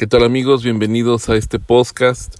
[0.00, 0.64] ¿Qué tal amigos?
[0.64, 2.34] Bienvenidos a este podcast.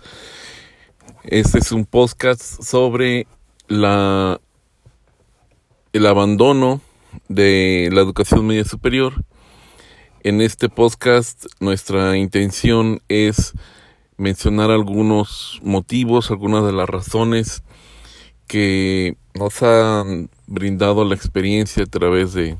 [1.25, 3.27] Este es un podcast sobre
[3.69, 4.40] la
[5.93, 6.81] el abandono
[7.29, 9.27] de la educación media superior.
[10.23, 13.52] En este podcast nuestra intención es
[14.16, 17.62] mencionar algunos motivos, algunas de las razones
[18.46, 22.56] que nos han brindado la experiencia a través de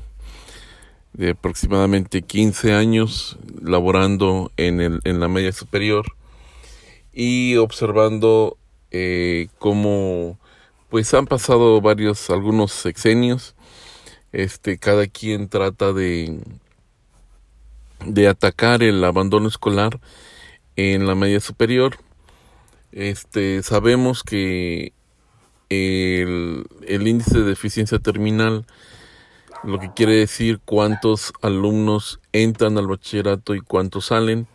[1.13, 6.05] de aproximadamente 15 años laborando en, el, en la media superior
[7.13, 8.57] y observando
[8.91, 10.37] eh, cómo
[10.89, 13.55] pues han pasado varios algunos sexenios.
[14.31, 16.39] Este cada quien trata de
[18.05, 19.99] de atacar el abandono escolar
[20.75, 21.97] en la media superior.
[22.91, 24.93] Este sabemos que
[25.69, 28.65] el, el índice de deficiencia terminal
[29.63, 34.47] lo que quiere decir cuántos alumnos entran al bachillerato y cuántos salen.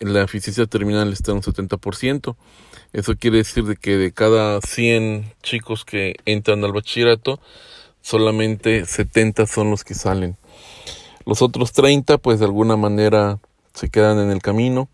[0.00, 2.36] La eficiencia terminal está en un 70%.
[2.92, 7.40] Eso quiere decir de que de cada 100 chicos que entran al bachillerato,
[8.00, 10.36] solamente 70 son los que salen.
[11.26, 13.38] Los otros 30 pues de alguna manera
[13.74, 14.88] se quedan en el camino,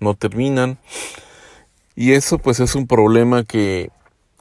[0.00, 0.78] no terminan.
[1.96, 3.90] Y eso pues es un problema que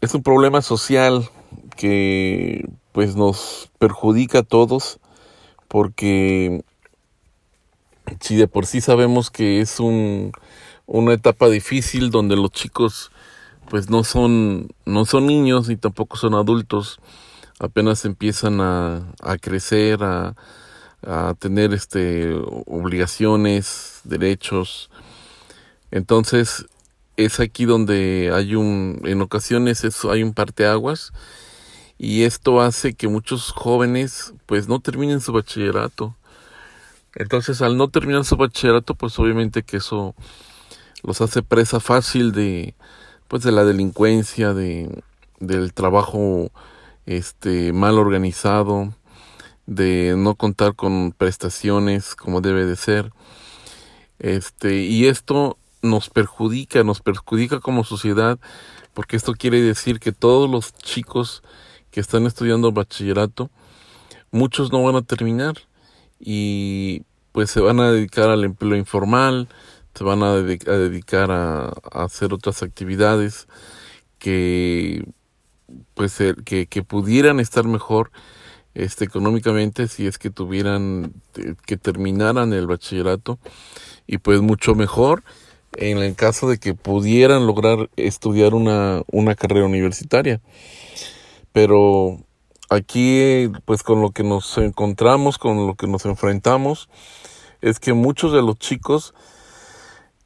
[0.01, 1.29] es un problema social
[1.77, 4.99] que pues nos perjudica a todos
[5.67, 6.63] porque
[8.22, 10.31] si de por sí sabemos que es un,
[10.85, 13.11] una etapa difícil donde los chicos
[13.69, 17.00] pues no son no son niños ni tampoco son adultos
[17.59, 20.35] apenas empiezan a, a crecer a,
[21.05, 22.33] a tener este
[22.66, 24.89] obligaciones derechos.
[25.91, 26.66] Entonces
[27.17, 31.13] es aquí donde hay un en ocasiones eso hay un parteaguas
[31.97, 36.16] y esto hace que muchos jóvenes pues no terminen su bachillerato.
[37.16, 40.16] Entonces al no terminar su bachillerato pues obviamente que eso
[41.03, 42.75] los hace presa fácil de
[43.27, 45.03] pues de la delincuencia, de
[45.39, 46.51] del trabajo
[47.06, 48.94] este mal organizado,
[49.66, 53.12] de no contar con prestaciones como debe de ser.
[54.19, 58.40] Este, y esto nos perjudica, nos perjudica como sociedad,
[58.94, 61.44] porque esto quiere decir que todos los chicos
[61.93, 63.51] que están estudiando bachillerato,
[64.31, 65.53] muchos no van a terminar
[66.19, 69.47] y pues se van a dedicar al empleo informal,
[69.93, 73.47] se van a, dedicar a, hacer otras actividades
[74.17, 75.05] que
[75.93, 78.11] pues que, pudieran estar mejor
[78.73, 81.13] este económicamente si es que tuvieran
[81.67, 83.37] que terminaran el bachillerato
[84.07, 85.23] y pues mucho mejor
[85.77, 90.41] en el caso de que pudieran lograr estudiar una, una carrera universitaria
[91.53, 92.18] pero
[92.69, 96.90] aquí pues con lo que nos encontramos, con lo que nos enfrentamos,
[97.62, 99.14] es que muchos de los chicos,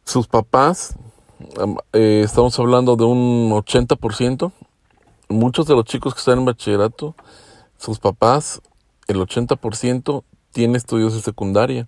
[0.05, 0.95] sus papás,
[1.93, 4.51] eh, estamos hablando de un 80%,
[5.29, 7.13] muchos de los chicos que están en bachillerato,
[7.77, 8.61] sus papás,
[9.07, 11.87] el 80% tiene estudios de secundaria.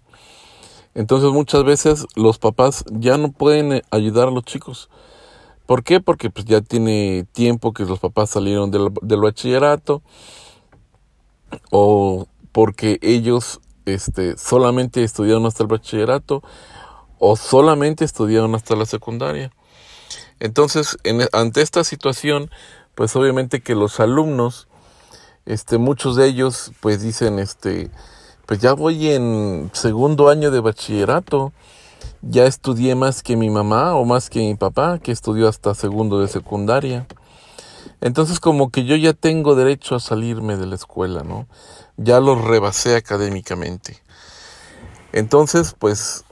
[0.93, 4.89] Entonces muchas veces los papás ya no pueden eh, ayudar a los chicos
[5.69, 5.99] ¿Por qué?
[5.99, 10.01] Porque pues ya tiene tiempo que los papás salieron del, bachillerato
[11.69, 16.41] o porque ellos este, solamente estudiaron hasta el bachillerato
[17.19, 19.51] o solamente estudiaron hasta la secundaria.
[20.39, 20.97] Entonces,
[21.33, 22.49] ante esta situación,
[22.95, 24.67] pues obviamente que los alumnos,
[25.45, 27.91] este, muchos de ellos, pues dicen, este,
[28.47, 31.53] pues ya voy en segundo año de bachillerato,
[32.21, 36.19] ya estudié más que mi mamá o más que mi papá, que estudió hasta segundo
[36.19, 37.07] de secundaria.
[38.01, 41.47] Entonces como que yo ya tengo derecho a salirme de la escuela, ¿no?
[41.97, 44.01] Ya lo rebasé académicamente.
[45.11, 46.23] Entonces, pues,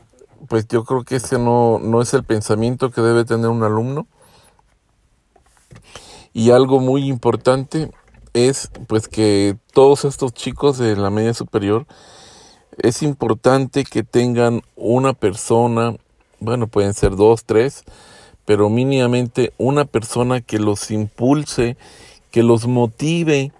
[0.47, 4.07] pues yo creo que ese no, no es el pensamiento que debe tener un alumno.
[6.33, 7.91] Y algo muy importante
[8.33, 11.88] es pues que todos estos chicos de la media superior
[12.77, 15.95] es importante que tengan una persona,
[16.39, 17.83] bueno, pueden ser dos, tres,
[18.45, 21.75] pero mínimamente una persona que los impulse,
[22.31, 23.51] que los motive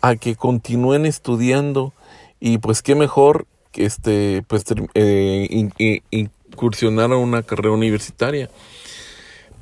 [0.00, 1.92] a que continúen estudiando
[2.40, 4.64] y pues qué mejor que este pues
[4.94, 8.50] eh, incursionar a una carrera universitaria.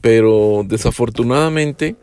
[0.00, 1.96] Pero desafortunadamente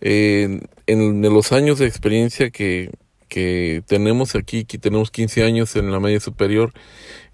[0.00, 2.90] en los años de experiencia que,
[3.28, 6.72] que tenemos aquí, que tenemos 15 años en la media superior.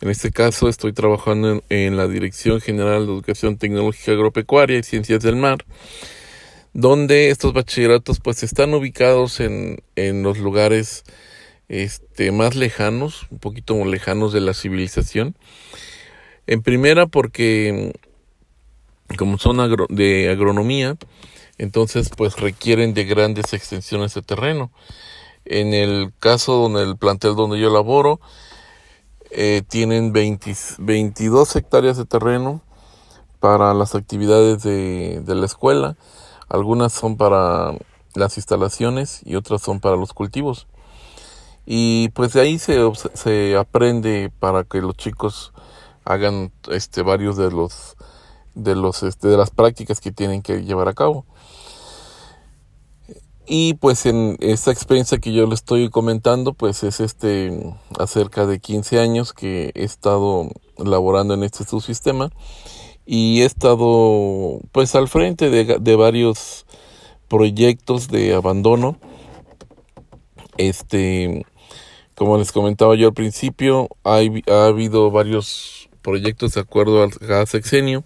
[0.00, 5.22] En este caso estoy trabajando en, la Dirección General de Educación Tecnológica Agropecuaria y Ciencias
[5.22, 5.64] del Mar,
[6.72, 11.04] donde estos bachilleratos pues están ubicados en, en los lugares
[11.68, 15.36] este, más lejanos, un poquito lejanos de la civilización.
[16.46, 17.92] En primera porque
[19.16, 19.58] como son
[19.88, 20.96] de agronomía,
[21.58, 24.70] entonces pues requieren de grandes extensiones de terreno.
[25.50, 28.20] En el caso donde el plantel donde yo laboro,
[29.32, 32.62] eh, tienen 22 hectáreas de terreno
[33.40, 35.96] para las actividades de, de la escuela.
[36.48, 37.74] Algunas son para
[38.14, 40.68] las instalaciones y otras son para los cultivos.
[41.66, 42.78] Y pues de ahí se,
[43.14, 45.52] se aprende para que los chicos
[46.04, 47.96] hagan este varios de los
[48.54, 51.26] de los este, de las prácticas que tienen que llevar a cabo.
[53.52, 57.50] Y pues en esta experiencia que yo le estoy comentando, pues es este
[57.98, 60.48] acerca de 15 años que he estado
[60.78, 62.30] laborando en este subsistema
[63.06, 66.64] y he estado pues al frente de, varios
[67.26, 68.96] proyectos de abandono.
[70.56, 71.44] Este,
[72.14, 77.46] como les comentaba yo al principio, hay, ha habido varios proyectos de acuerdo al cada
[77.46, 78.04] sexenio.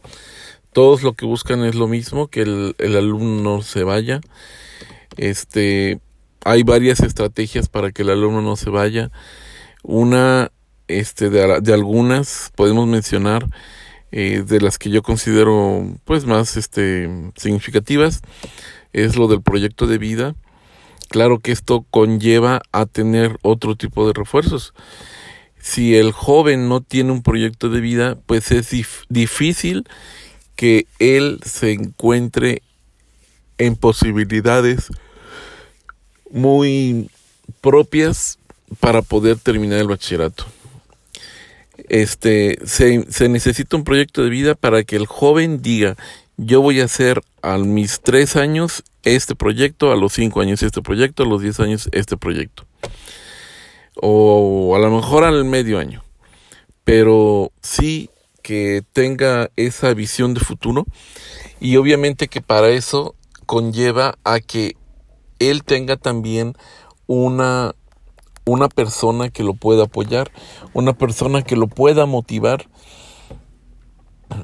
[0.73, 4.23] Todos lo que buscan es lo mismo, que el, el alumno se vaya.
[5.17, 6.01] Este,
[6.45, 9.11] hay varias estrategias para que el alumno no se vaya.
[9.83, 10.51] Una,
[10.89, 13.47] este, de, de algunas podemos mencionar
[14.17, 18.23] eh, de las que yo considero pues más este significativas
[18.93, 20.37] es lo del proyecto de vida.
[21.09, 24.73] Claro que esto conlleva a tener otro tipo de refuerzos.
[25.59, 28.71] Si el joven no tiene un proyecto de vida, pues es
[29.09, 29.85] difícil
[30.55, 32.63] que él se encuentre
[33.59, 34.93] en posibilidades
[36.35, 37.09] muy
[37.61, 38.39] propias
[38.81, 40.45] para poder terminar el bachillerato.
[41.89, 45.97] Este, se, se necesita un proyecto de vida para que el joven diga,
[46.37, 50.83] yo voy a hacer a mis tres años este proyecto, a los cinco años este
[50.83, 52.65] proyecto, a los diez años este proyecto.
[53.95, 56.03] O a lo mejor al medio año.
[56.83, 58.11] Pero sí
[58.43, 60.85] que tenga esa visión de futuro
[61.61, 63.15] y obviamente que para eso
[63.47, 64.77] conlleva a que
[65.39, 66.55] él tenga también
[67.07, 67.75] una
[68.47, 70.31] una persona que lo pueda apoyar,
[70.75, 72.69] una persona que lo pueda motivar.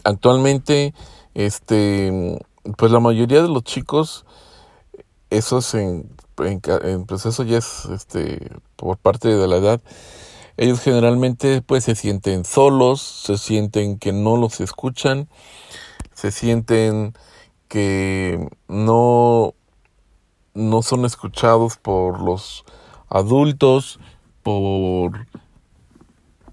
[0.05, 0.95] Actualmente
[1.35, 2.39] este,
[2.77, 4.25] pues la mayoría de los chicos,
[5.31, 9.81] eso es en, en, pues eso ya es este, por parte de la edad,
[10.57, 15.29] ellos generalmente pues se sienten solos, se sienten que no los escuchan,
[16.15, 17.15] se sienten
[17.69, 19.55] que no,
[20.55, 22.65] no son escuchados por los
[23.09, 24.01] adultos,
[24.43, 25.27] por,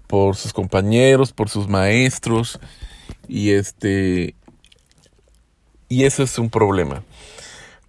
[0.06, 2.60] por sus compañeros, por sus maestros,
[3.26, 4.34] y este,
[5.88, 7.02] y ese es un problema.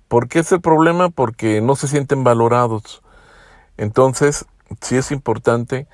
[0.08, 1.10] ¿Por qué es el problema?
[1.10, 3.02] Porque no se sienten valorados.
[3.78, 4.46] Entonces,
[4.82, 5.88] sí es importante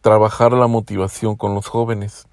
[0.00, 2.26] trabajar la motivación con los jóvenes.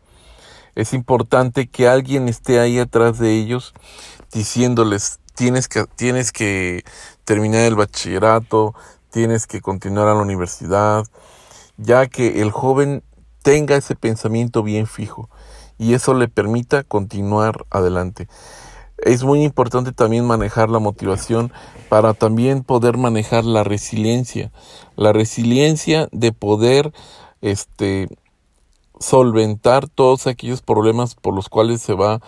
[0.75, 3.73] Es importante que alguien esté ahí atrás de ellos
[4.33, 6.83] diciéndoles, tienes que, tienes que
[7.23, 8.75] terminar el bachillerato,
[9.09, 11.05] tienes que continuar a la universidad,
[11.77, 13.03] ya que el joven
[13.41, 15.29] tenga ese pensamiento bien fijo
[15.77, 18.27] y eso le permita continuar adelante
[18.97, 21.53] es muy importante también manejar la motivación
[21.87, 24.51] para también poder manejar la resiliencia.
[24.97, 26.91] La resiliencia de poder
[27.39, 28.09] este,
[28.99, 32.21] solventar todos aquellos problemas por los cuales se va a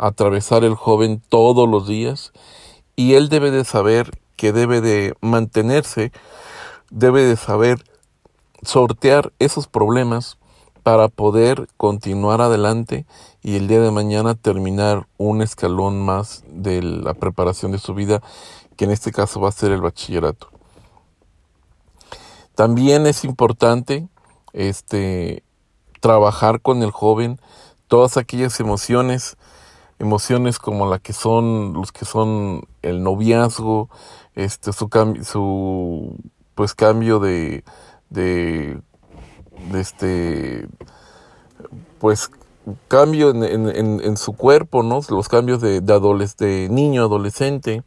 [0.00, 2.32] atravesar el joven todos los días
[2.96, 6.12] y él debe de saber que debe de mantenerse,
[6.90, 7.84] debe de saber
[8.62, 10.38] sortear esos problemas
[10.82, 13.04] para poder continuar adelante
[13.42, 18.22] y el día de mañana terminar un escalón más de la preparación de su vida,
[18.76, 20.48] que en este caso va a ser el bachillerato.
[22.54, 24.08] También es importante
[24.54, 25.44] este
[26.00, 27.38] trabajar con el joven
[27.88, 29.36] todas aquellas emociones,
[30.00, 33.88] emociones como la que son los que son el noviazgo,
[34.34, 36.16] este su cambio su
[36.54, 37.62] pues cambio de
[38.08, 38.80] de
[39.70, 40.68] de este
[41.98, 42.30] pues
[42.88, 45.00] cambio en, en, en, su cuerpo, ¿no?
[45.08, 47.82] Los cambios de, de, de niño, adolescente.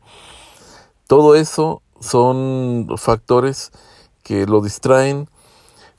[1.08, 3.72] Todo eso son factores
[4.24, 5.30] que lo distraen.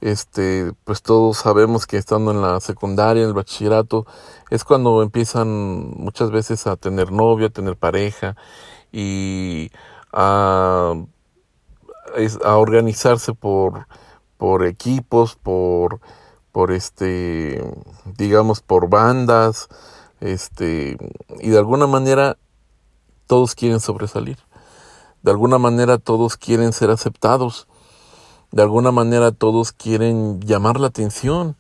[0.05, 4.05] Este, pues todos sabemos que estando en la secundaria, en el bachillerato,
[4.51, 5.49] es cuando empiezan
[5.97, 8.37] muchas veces a tener novia, a tener pareja
[8.93, 9.71] y
[10.13, 10.93] a,
[12.45, 13.87] a organizarse por,
[14.37, 16.01] por equipos, por,
[16.53, 17.65] por este,
[18.19, 19.69] digamos, por bandas,
[20.21, 20.99] este,
[21.41, 22.37] y de alguna manera
[23.27, 24.37] todos quieren sobresalir.
[25.23, 27.69] De alguna manera todos quieren ser aceptados.
[28.55, 31.57] De alguna manera todos quieren llamar la atención.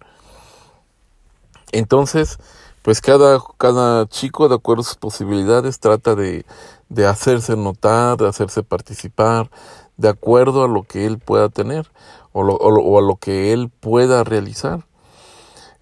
[1.72, 2.38] Entonces,
[2.82, 6.46] pues cada, cada chico, de acuerdo a sus posibilidades, trata de,
[6.88, 9.50] de hacerse notar, de hacerse participar,
[9.96, 11.90] de acuerdo a lo que él pueda tener
[12.32, 14.86] o, o, a lo que él pueda realizar.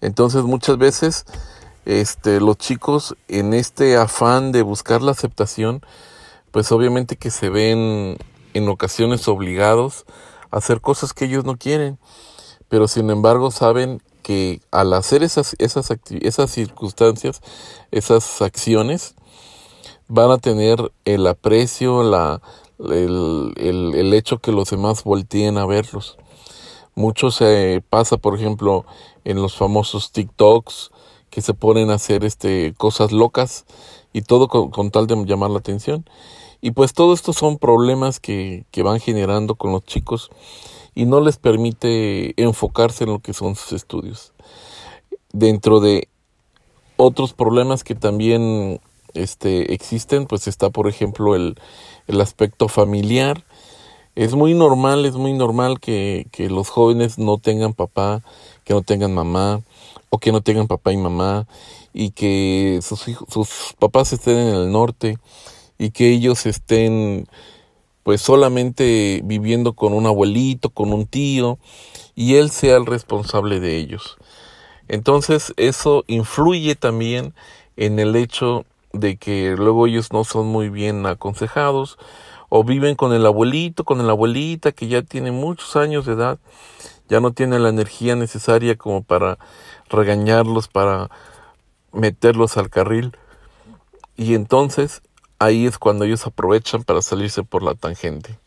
[0.01, 1.25] Entonces muchas veces
[1.85, 5.85] este, los chicos en este afán de buscar la aceptación,
[6.49, 8.17] pues obviamente que se ven
[8.55, 10.07] en ocasiones obligados
[10.53, 11.99] hacer cosas que ellos no quieren,
[12.69, 15.89] pero sin embargo saben que al hacer esas, esas,
[16.21, 17.41] esas circunstancias,
[17.91, 19.15] esas acciones,
[20.07, 22.41] van a tener el aprecio, la,
[22.79, 26.17] el, el, el hecho que los demás volteen a verlos.
[26.95, 28.85] Mucho se pasa, por ejemplo,
[29.23, 30.91] en los famosos TikToks
[31.29, 33.65] que se ponen a hacer este, cosas locas
[34.13, 36.05] y todo con, tal de llamar la atención.
[36.65, 40.29] Y pues todo esto son problemas que, que van generando con los chicos
[40.95, 44.31] y no les permite enfocarse en lo que son sus estudios.
[45.33, 46.07] Dentro de
[46.95, 48.79] otros problemas que también
[49.13, 51.55] este, existen, pues está por ejemplo el,
[52.07, 53.43] el aspecto familiar.
[54.15, 58.23] Es muy normal, es muy normal que, que los jóvenes no tengan papá,
[58.63, 59.63] que no tengan mamá,
[60.09, 61.45] o que no tengan papá y mamá,
[61.91, 65.17] y que sus, hijos, sus papás estén en el norte,
[65.83, 67.27] y que ellos estén
[68.03, 71.59] pues solamente viviendo con un abuelito, con un tío,
[72.15, 74.17] y él sea el responsable de ellos.
[74.87, 77.33] Entonces eso influye también
[77.75, 81.97] en el hecho de que luego ellos no son muy bien aconsejados
[82.47, 86.39] o viven con el abuelito, con la abuelita que ya tiene muchos años de edad,
[87.09, 89.37] ya no tiene la energía necesaria como para
[89.89, 91.09] regañarlos, para
[91.91, 93.17] meterlos al carril.
[94.15, 95.01] Y entonces
[95.43, 98.37] ahí es cuando ellos aprovechan para salirse por la tangente.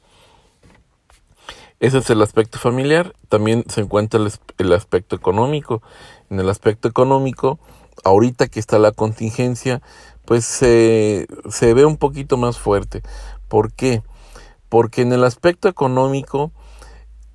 [1.79, 3.15] Ese es el aspecto familiar.
[3.29, 5.83] También se encuentra el, el, aspecto económico.
[6.31, 7.59] En el aspecto económico,
[8.05, 9.83] ahorita que está la contingencia,
[10.25, 13.03] pues se, se ve un poquito más fuerte.
[13.49, 14.03] ¿Por qué?
[14.69, 16.51] Porque en el aspecto económico,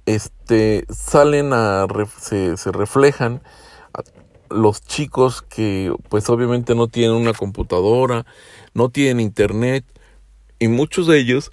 [0.06, 1.86] este, salen a,
[2.20, 3.42] se, se reflejan
[4.52, 8.26] los chicos que pues obviamente no tienen una computadora,
[8.74, 9.86] no tienen internet
[10.60, 11.52] y muchos de ellos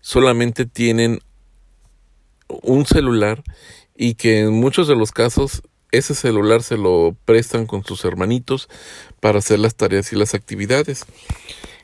[0.00, 1.20] solamente tienen
[2.48, 3.42] un celular
[3.96, 8.68] y que en muchos de los casos ese celular se lo prestan con sus hermanitos
[9.20, 11.04] para hacer las tareas y las actividades.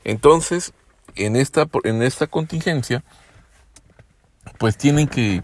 [0.04, 0.72] Entonces,
[1.14, 3.04] en esta, en esta contingencia,
[4.58, 5.42] pues tienen que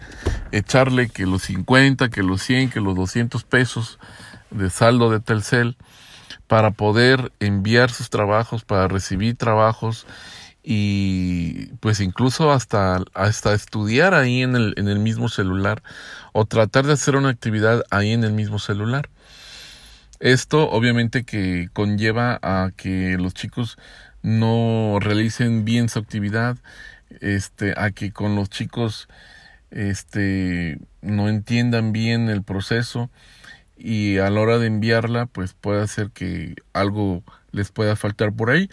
[0.52, 3.98] echarle que los 50, que los 100, que los 200 pesos
[4.50, 5.76] de saldo de Telcel
[6.46, 10.06] para poder enviar sus trabajos, para recibir trabajos
[10.62, 15.82] y pues incluso hasta, hasta estudiar ahí en el, en el mismo celular
[16.32, 19.10] o tratar de hacer una actividad ahí en el mismo celular.
[20.20, 23.76] Esto obviamente que conlleva a que los chicos
[24.22, 26.56] no realicen bien su actividad,
[27.20, 29.08] este, a que con los chicos
[29.70, 33.10] este, no entiendan bien el proceso
[33.76, 38.50] y a la hora de enviarla pues puede ser que algo les pueda faltar por
[38.50, 38.68] ahí.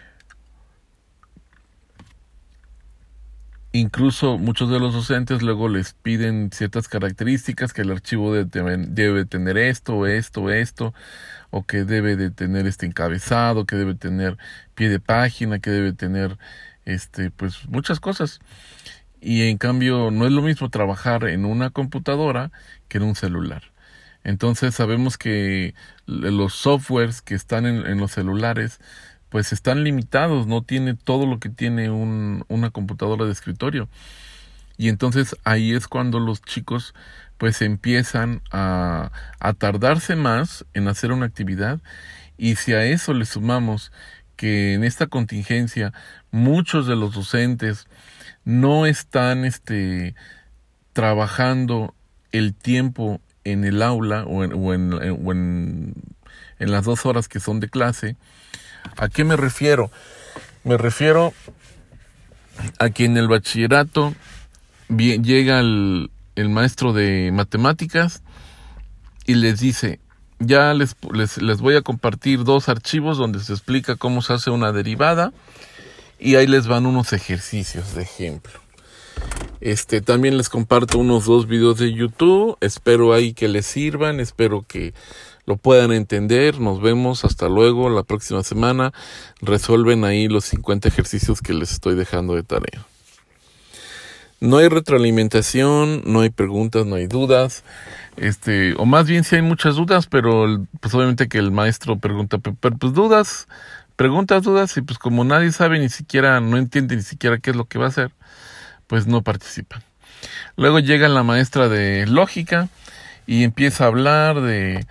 [3.74, 9.58] Incluso muchos de los docentes luego les piden ciertas características que el archivo debe, tener
[9.58, 10.94] esto, esto, esto,
[11.52, 14.38] o que debe de tener este encabezado, que debe tener
[14.76, 16.38] pie de página, que debe tener
[16.86, 18.40] este pues muchas cosas.
[19.22, 22.52] Y en cambio no es lo mismo trabajar en una computadora
[22.88, 23.64] que en un celular.
[24.24, 25.74] Entonces sabemos que
[26.06, 28.80] los softwares que están en, los celulares
[29.30, 33.88] pues están limitados, no tiene todo lo que tiene un, una computadora de escritorio.
[34.78, 36.94] Y entonces ahí es cuando los chicos
[37.38, 39.12] pues empiezan a
[39.58, 41.80] tardarse más en hacer una actividad
[42.42, 43.92] y si a eso le sumamos
[44.42, 45.94] que en esta contingencia
[46.32, 47.86] muchos de los docentes
[48.44, 50.16] no están este,
[50.94, 51.94] trabajando
[52.32, 55.94] el tiempo en el aula o en, o en, o en,
[56.58, 58.16] en las dos horas que son de clase.
[58.98, 59.92] ¿A qué me refiero?
[60.64, 61.36] Me refiero
[62.80, 64.16] a que en el bachillerato
[64.90, 68.24] llega el, el maestro de matemáticas
[69.28, 70.00] y les dice,
[70.42, 74.50] ya les, les, les, voy a compartir dos archivos donde se explica cómo se hace
[74.50, 75.32] una derivada
[76.20, 78.54] y ahí les van unos ejercicios de ejemplo.
[79.60, 84.66] Este, también les comparto unos dos videos de YouTube, espero ahí que les sirvan, espero
[84.68, 84.94] que
[85.46, 88.92] lo puedan entender, nos vemos, hasta luego, la próxima semana
[89.40, 92.86] resuelven ahí los 50 ejercicios que les estoy dejando de tarea.
[94.40, 97.64] no hay retroalimentación, no hay preguntas, no hay dudas.
[98.18, 102.38] Este, o más bien sí hay muchas dudas, pero pues obviamente que el maestro pregunta,
[102.38, 103.48] pero pues dudas,
[103.96, 107.56] preguntas, dudas, y pues como nadie sabe ni siquiera, no entiende ni siquiera qué es
[107.56, 108.12] lo que va a hacer,
[108.88, 109.82] pues no participan.
[110.58, 112.70] Luego llega la maestra de lógica
[113.26, 114.86] y empieza a hablar de,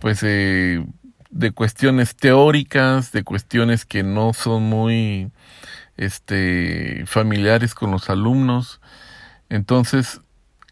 [0.00, 5.30] pues, de cuestiones teóricas, de cuestiones que no son muy,
[5.96, 8.80] este, familiares con los alumnos.
[9.48, 10.20] Entonces,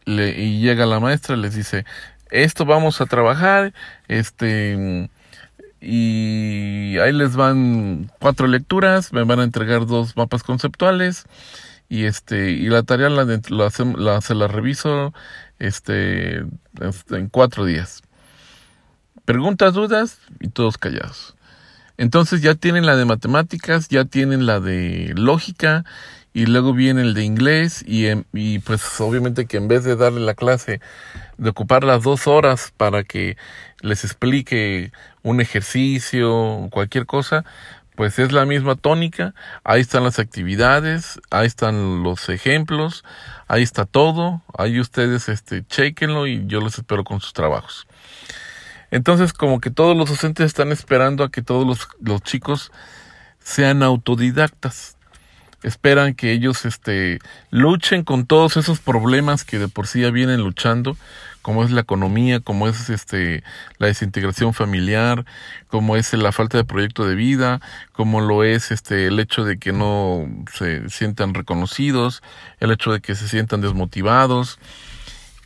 [0.04, 1.84] le, y llega la maestra, les dice,
[2.30, 3.74] esto vamos a trabajar,
[4.08, 5.10] este,
[5.80, 11.26] y ahí les van cuatro lecturas, me van a entregar dos mapas conceptuales,
[11.88, 15.12] y este, y la tarea la, la, se la reviso,
[15.58, 18.02] este, en cuatro días.
[19.24, 21.36] Preguntas, dudas, y todos callados.
[21.98, 25.84] Entonces ya tienen la de matemáticas, ya tienen la de lógica
[26.34, 29.96] y luego viene el de inglés y, em, y pues obviamente que en vez de
[29.96, 30.80] darle la clase,
[31.38, 33.36] de ocupar las dos horas para que
[33.80, 37.44] les explique un ejercicio cualquier cosa,
[37.96, 39.34] pues es la misma tónica,
[39.64, 43.04] ahí están las actividades, ahí están los ejemplos,
[43.48, 47.86] ahí está todo, ahí ustedes este chequenlo y yo los espero con sus trabajos.
[48.90, 52.72] Entonces, como que todos los docentes están esperando a que todos los, los chicos
[53.38, 54.96] sean autodidactas.
[55.62, 60.40] Esperan que ellos este, luchen con todos esos problemas que de por sí ya vienen
[60.40, 60.96] luchando,
[61.40, 63.42] como es la economía, como es este,
[63.78, 65.24] la desintegración familiar,
[65.68, 67.60] como es la falta de proyecto de vida,
[67.92, 72.22] como lo es este, el hecho de que no se sientan reconocidos,
[72.60, 74.58] el hecho de que se sientan desmotivados.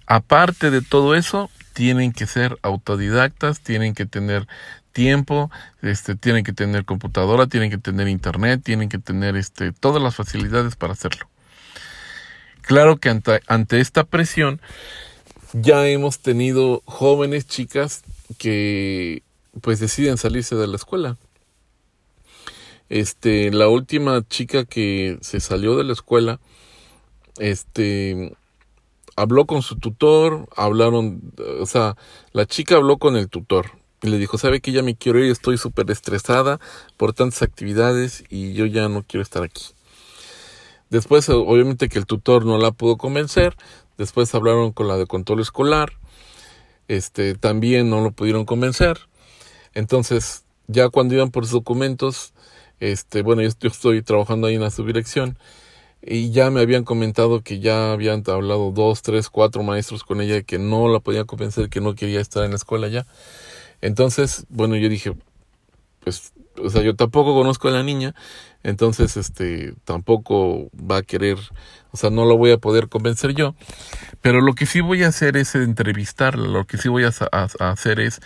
[0.07, 4.47] Aparte de todo eso, tienen que ser autodidactas, tienen que tener
[4.97, 5.51] tiempo,
[5.83, 10.15] este, tienen que tener computadora, tienen que tener internet, tienen que tener este, todas las
[10.15, 11.29] facilidades para hacerlo.
[12.63, 14.59] Claro que ante, esta presión
[15.53, 18.05] ya hemos tenido jóvenes chicas
[18.39, 19.23] que
[19.61, 21.19] pues deciden salirse de la escuela.
[22.89, 26.41] Este, la última chica que se salió de la escuela,
[27.39, 28.35] este,
[29.15, 31.99] habló con su tutor, hablaron, o sea,
[32.33, 35.31] la chica habló con el tutor y le dijo, sabe que ya me quiero ir,
[35.31, 36.61] estoy súper estresada
[36.97, 39.65] por tantas actividades y yo ya no quiero estar aquí.
[40.91, 43.57] Después, obviamente que el tutor no la pudo convencer,
[43.99, 45.93] después hablaron con la de control escolar,
[46.89, 48.99] este, también no lo pudieron convencer.
[49.75, 52.33] Entonces, ya cuando iban por sus documentos,
[52.79, 55.39] este, bueno, yo, estoy trabajando ahí en la subdirección,
[56.03, 60.43] y ya me habían comentado que ya habían hablado dos, tres, cuatro maestros con ella
[60.43, 63.07] que no la podían convencer que no quería estar en la escuela ya.
[63.81, 65.15] Entonces, bueno, yo dije,
[66.01, 68.15] pues, o sea, yo tampoco conozco a la niña,
[68.63, 71.39] entonces, este, tampoco va a querer,
[71.93, 73.55] o sea, no lo voy a poder convencer yo.
[74.23, 78.01] Pero lo que sí voy a hacer es entrevistarla, lo que sí voy a, hacer
[78.01, 78.21] es,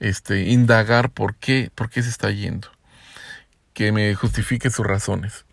[0.00, 2.68] este, indagar por qué, por qué se está yendo,
[3.72, 5.46] que me justifique sus razones.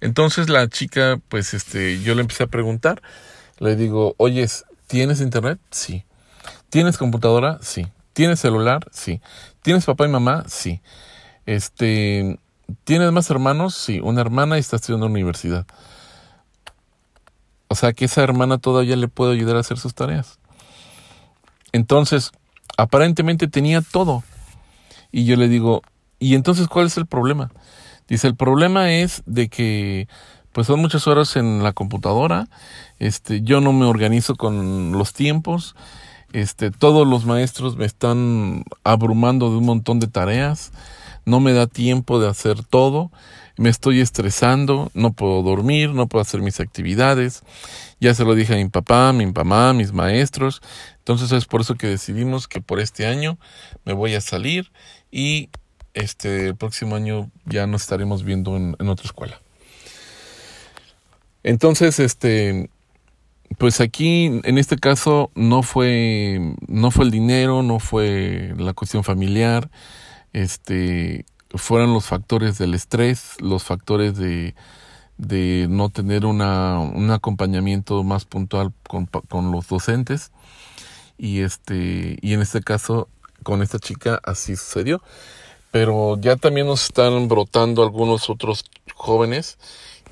[0.00, 3.02] Entonces la chica, pues este, yo le empecé a preguntar,
[3.58, 5.58] le digo, oyes, ¿tienes internet?
[5.70, 6.04] Sí.
[6.70, 7.58] ¿Tienes computadora?
[7.60, 7.86] Sí.
[8.18, 8.84] ¿Tienes celular?
[8.90, 9.20] Sí.
[9.62, 10.42] ¿Tienes papá y mamá?
[10.48, 10.80] Sí.
[11.46, 12.40] Este,
[12.82, 13.76] ¿tienes más hermanos?
[13.76, 14.00] Sí.
[14.00, 15.66] Una hermana y está estudiando en la universidad.
[17.68, 20.40] O sea que esa hermana todavía le puede ayudar a hacer sus tareas.
[21.70, 22.32] Entonces,
[22.76, 24.24] aparentemente tenía todo.
[25.12, 25.82] Y yo le digo,
[26.18, 27.52] ¿y entonces cuál es el problema?
[28.08, 30.08] Dice, el problema es de que
[30.50, 32.48] pues son muchas horas en la computadora,
[32.98, 35.76] este, yo no me organizo con los tiempos,
[36.32, 40.72] este, todos los maestros me están abrumando de un montón de tareas,
[41.24, 43.10] no me da tiempo de hacer todo,
[43.56, 47.42] me estoy estresando, no puedo dormir, no puedo hacer mis actividades,
[48.00, 50.62] ya se lo dije a mi papá, mi mamá, mis maestros,
[50.98, 53.38] entonces es por eso que decidimos que por este año
[53.84, 54.70] me voy a salir
[55.10, 55.50] y
[55.94, 59.40] este, el próximo año ya nos estaremos viendo en, otra escuela.
[61.42, 62.70] Entonces, este,
[63.56, 69.04] pues aquí en este caso no fue, no fue el dinero, no fue la cuestión
[69.04, 69.70] familiar,
[70.32, 74.54] este, fueron los factores del estrés, los factores de,
[75.16, 80.30] de no tener una, un acompañamiento más puntual con, con los docentes.
[81.16, 83.08] Y este, y en este caso
[83.42, 85.02] con esta chica así sucedió.
[85.70, 89.58] Pero ya también nos están brotando algunos otros jóvenes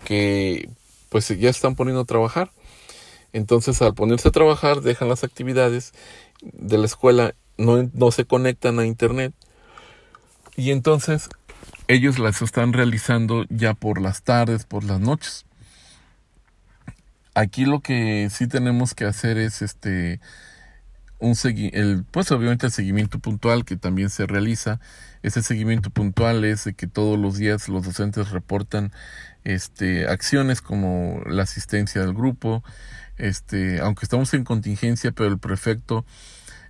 [0.04, 0.68] que
[1.08, 2.50] pues ya están poniendo a trabajar.
[3.36, 5.92] Entonces al ponerse a trabajar dejan las actividades
[6.40, 9.34] de la escuela, no, no se conectan a internet
[10.56, 11.28] y entonces
[11.86, 15.44] ellos las están realizando ya por las tardes, por las noches.
[17.34, 20.18] aquí lo que sí tenemos que hacer es este
[21.18, 24.80] un el pues obviamente el seguimiento puntual que también se realiza
[25.22, 28.92] ese seguimiento puntual es que todos los días los docentes reportan
[29.44, 32.64] este acciones como la asistencia del grupo
[33.18, 36.04] este aunque estamos en contingencia pero el prefecto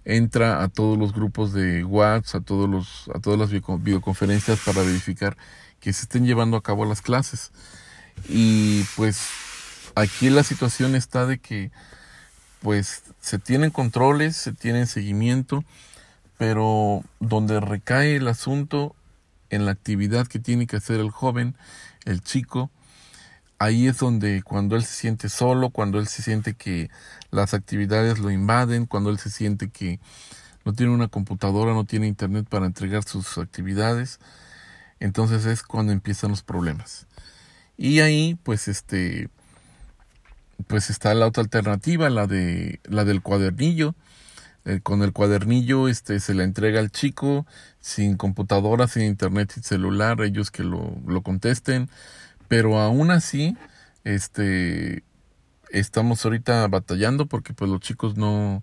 [0.04, 5.37] entra a todos los grupos de WhatsApp a todos los todas las videoconferencias para verificar
[5.80, 7.52] que se estén llevando a cabo las clases.
[8.28, 9.28] Y pues
[9.94, 11.70] aquí la situación está de que
[12.61, 15.64] pues se tienen controles, se tienen seguimiento,
[16.38, 18.96] pero donde recae el asunto
[19.50, 21.54] en la actividad que tiene que hacer el joven,
[22.04, 22.70] el chico,
[23.59, 26.90] ahí es donde cuando él se siente solo, cuando él se siente que
[27.31, 30.01] las actividades lo invaden, cuando él se siente que
[30.64, 34.19] no tiene una computadora, no tiene internet para entregar sus actividades,
[35.01, 37.07] entonces es cuando empiezan los problemas.
[37.77, 39.29] Y ahí, pues este,
[40.66, 43.95] pues está la otra alternativa, la de la del cuadernillo.
[44.64, 47.47] Eh, con el cuadernillo este se le entrega al chico
[47.81, 51.88] sin computadora, sin internet, sin celular, ellos que lo, lo contesten,
[52.48, 53.56] pero aún así
[54.04, 55.02] este
[55.70, 58.62] estamos ahorita batallando porque pues los chicos no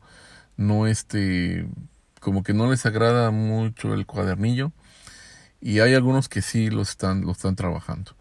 [0.57, 1.67] no este
[2.19, 4.71] como que no les agrada mucho el cuadernillo
[5.59, 8.15] y hay algunos que sí lo están lo están trabajando.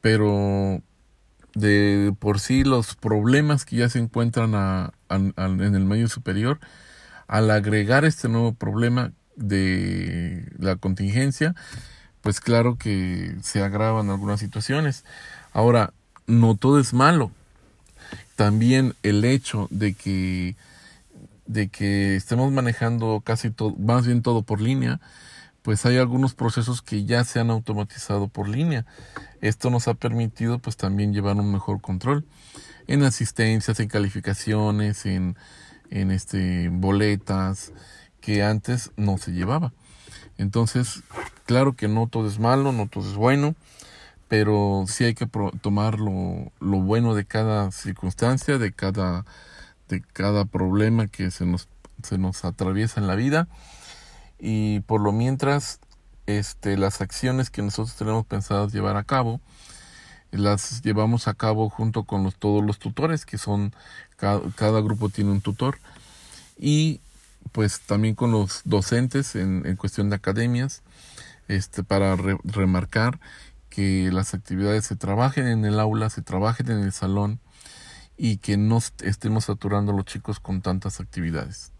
[0.00, 0.82] Pero
[1.54, 4.54] de por sí los problemas que ya se encuentran
[5.08, 6.60] en el medio superior,
[7.26, 11.54] al agregar este nuevo problema de la contingencia,
[12.22, 15.04] pues claro que se agravan algunas situaciones.
[15.52, 15.92] Ahora,
[16.26, 17.30] no todo es malo.
[18.36, 20.56] También el hecho de que
[21.46, 25.00] de que estemos manejando casi todo, más bien todo por línea,
[25.62, 28.86] pues hay algunos procesos que ya se han automatizado por línea.
[29.40, 32.24] Esto nos ha permitido pues también llevar un mejor control
[32.86, 35.36] en asistencias, en calificaciones, en,
[35.90, 37.72] en este boletas
[38.20, 39.72] que antes no se llevaba.
[40.38, 41.02] Entonces,
[41.50, 43.56] claro que no todo es malo, no todo es bueno,
[44.28, 45.26] pero sí hay que
[45.60, 49.24] tomar lo, bueno de cada circunstancia, de cada,
[50.44, 51.66] problema que se nos,
[52.04, 53.48] se nos atraviesa en la vida.
[54.38, 55.80] Y por lo mientras
[56.26, 59.40] este, las acciones que nosotros tenemos pensadas llevar a cabo
[60.30, 63.74] las llevamos a cabo junto con los, todos los tutores que son
[64.16, 65.78] cada, grupo tiene un tutor.
[66.56, 67.00] Y
[67.50, 70.84] pues también con los docentes en, en cuestión de academias
[71.56, 73.20] este para remarcar
[73.68, 77.40] que las actividades se trabajen en el aula se trabajen en el salón
[78.16, 81.72] y que no estemos saturando a los chicos con tantas actividades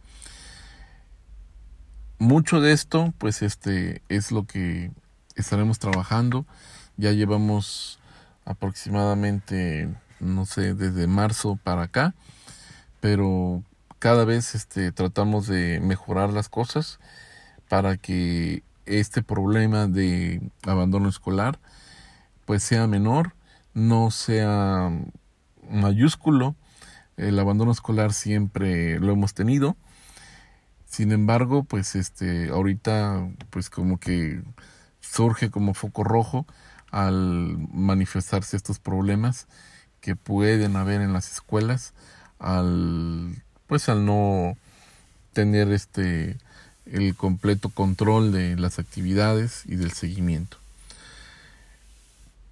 [2.21, 4.93] mucho de esto, pues este es lo que
[5.35, 6.45] estaremos trabajando.
[6.99, 7.99] Ya llevamos
[8.45, 9.89] aproximadamente,
[10.21, 12.15] no sé, desde marzo para acá,
[13.01, 13.65] pero
[13.99, 17.01] cada vez este, tratamos de mejorar las cosas
[17.71, 18.63] para que
[18.99, 21.59] este problema de abandono escolar
[22.45, 23.35] pues sea menor,
[23.75, 24.91] no sea
[25.71, 26.57] mayúsculo.
[27.17, 29.77] El abandono escolar siempre lo hemos tenido
[30.91, 34.43] sin embargo, pues este, ahorita, pues como que
[34.99, 36.47] surge como foco rojo
[36.91, 39.47] al manifestarse estos problemas
[40.01, 41.95] que pueden haber en las escuelas
[42.41, 44.57] al pues al no
[45.33, 46.39] tener este
[46.93, 50.57] el completo control de las actividades y del seguimiento.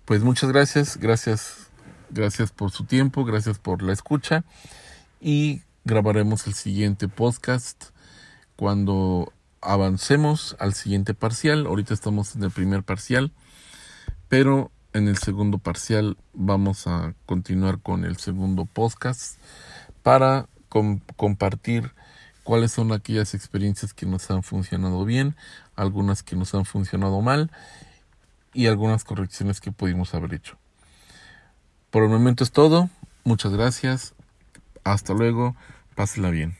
[0.04, 1.68] Pues muchas gracias, gracias,
[2.10, 4.44] gracias por su tiempo, gracias por la escucha
[5.20, 7.86] y grabaremos el siguiente podcast
[8.56, 11.66] cuando avancemos al siguiente parcial.
[11.66, 13.32] Ahorita estamos en el primer parcial,
[14.28, 19.38] pero en el segundo parcial vamos a continuar con el segundo podcast
[20.02, 20.46] para
[21.16, 21.92] compartir
[22.48, 25.36] cuáles son aquellas experiencias que nos han funcionado bien,
[25.76, 27.50] algunas que nos han funcionado mal
[28.54, 30.56] y algunas correcciones que pudimos haber hecho.
[31.90, 32.88] Por el momento es todo.
[33.22, 34.14] Muchas gracias.
[34.82, 35.56] Hasta luego.
[35.94, 36.56] Pásela bien.